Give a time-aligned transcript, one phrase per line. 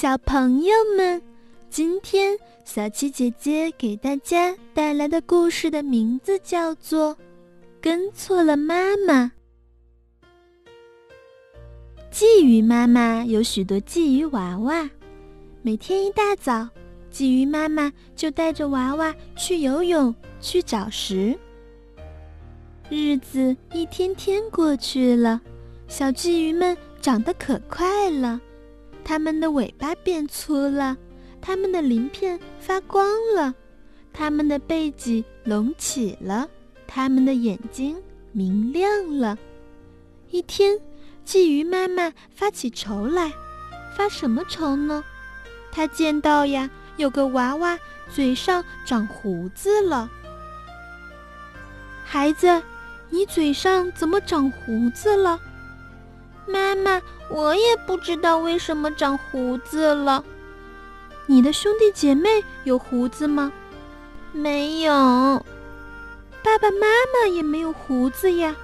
[0.00, 1.20] 小朋友们，
[1.68, 7.16] 今天小七姐姐给大家带来的故事的名字叫做
[7.80, 9.24] 《跟错了妈妈》。
[12.12, 14.88] 鲫鱼妈妈有许多鲫鱼娃娃，
[15.62, 16.68] 每天一大早，
[17.12, 21.36] 鲫鱼妈妈就带着娃娃去游泳、去找食。
[22.88, 25.40] 日子一天天过去了，
[25.88, 28.40] 小鲫鱼们长得可快了。
[29.08, 30.94] 它们的尾巴变粗了，
[31.40, 33.54] 它们的鳞片发光了，
[34.12, 36.46] 它们的背脊隆起了，
[36.86, 37.96] 它们的眼睛
[38.32, 39.38] 明亮了。
[40.28, 40.78] 一天，
[41.24, 43.32] 鲫鱼妈妈发起愁来，
[43.96, 45.02] 发什么愁呢？
[45.72, 46.68] 她见到呀，
[46.98, 47.78] 有个娃娃
[48.10, 50.10] 嘴上长胡子了。
[52.04, 52.62] 孩子，
[53.08, 55.40] 你嘴上怎么长胡子了？
[56.48, 60.24] 妈妈，我也不知道为什么长胡子了。
[61.26, 63.52] 你的兄弟姐妹有胡子吗？
[64.32, 64.92] 没有。
[66.42, 68.56] 爸爸妈妈也没有胡子呀。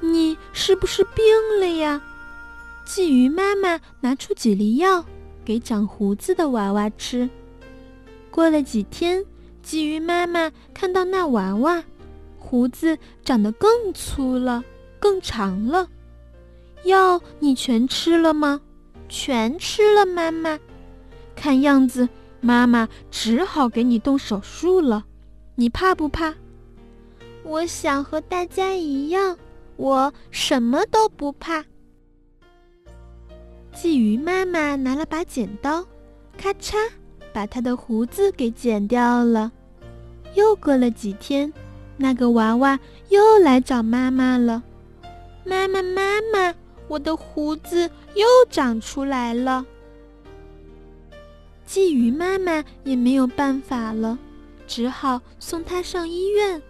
[0.00, 1.24] 你是不是病
[1.60, 2.00] 了呀？
[2.86, 5.04] 鲫鱼妈妈拿出几粒药
[5.44, 7.28] 给长胡子的娃娃吃。
[8.30, 9.24] 过了几天，
[9.64, 11.82] 鲫鱼妈妈看到那娃娃
[12.38, 14.62] 胡子长得更粗了，
[15.00, 15.88] 更长了。
[16.86, 18.60] 药你全吃了吗？
[19.08, 20.58] 全吃了，妈妈。
[21.34, 22.08] 看样子，
[22.40, 25.04] 妈妈只好给你动手术了。
[25.54, 26.34] 你怕不怕？
[27.44, 29.36] 我想和大家一样，
[29.76, 31.64] 我什么都不怕。
[33.74, 35.86] 鲫鱼妈妈拿了把剪刀，
[36.36, 36.74] 咔嚓，
[37.32, 39.52] 把它的胡子给剪掉了。
[40.34, 41.52] 又过了几天，
[41.96, 42.78] 那个娃娃
[43.10, 44.62] 又来找妈妈了。
[45.44, 46.54] 妈妈，妈妈。
[46.88, 49.66] 我的胡子又长出来了，
[51.68, 54.18] 鲫鱼妈妈也没有办法了，
[54.66, 56.62] 只好送它上医院。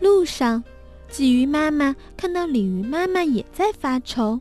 [0.00, 0.64] 路上，
[1.10, 4.40] 鲫鱼妈妈看到鲤鱼妈妈也在发愁。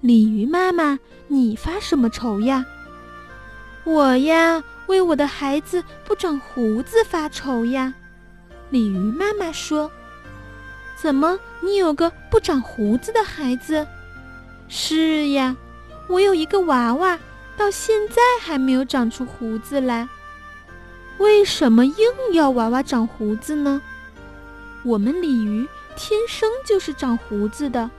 [0.00, 0.98] 鲤鱼妈妈，
[1.28, 2.66] 你发什么愁呀？
[3.84, 7.94] 我呀，为我的孩子不长胡子发愁呀。
[8.70, 9.90] 鲤鱼妈妈说
[11.00, 13.86] ：“怎么，你有个不长胡子的孩子？”
[14.68, 15.56] 是呀，
[16.08, 17.18] 我有一个娃娃，
[17.56, 20.08] 到现在还没有长出胡子来。
[21.18, 21.96] 为什么硬
[22.32, 23.80] 要娃娃长胡子呢？
[24.82, 25.66] 我们鲤鱼
[25.96, 27.90] 天生就是长胡子的。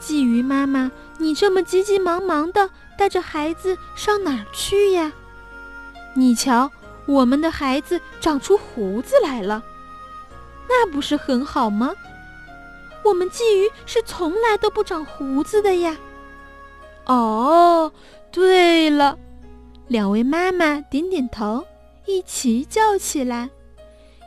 [0.00, 5.12] 鲫鱼妈妈，你这么急急忙忙的带着孩子上哪儿去呀？
[6.14, 6.70] 你瞧，
[7.06, 9.62] 我们的孩子长出胡子来了，
[10.68, 11.92] 那不是很好吗？
[13.04, 15.96] 我们鲫鱼是从来都不长胡子的呀。
[17.06, 17.92] 哦，
[18.32, 19.18] 对了，
[19.88, 21.64] 两位妈妈点点头，
[22.06, 23.50] 一起叫起来：“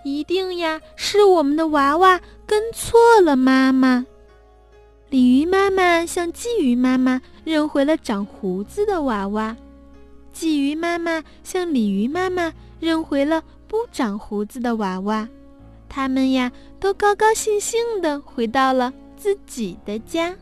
[0.06, 4.06] 一定呀，是我们的娃娃跟错了妈妈。”
[5.10, 9.58] 鲤鱼妈妈向鲫鱼妈妈认回了长胡子的娃娃，
[10.36, 15.28] 鲫鱼妈妈向鲤鱼妈妈认回了不长胡子的娃娃。
[15.90, 20.36] 他们呀，都高高兴兴地回到了自己的家。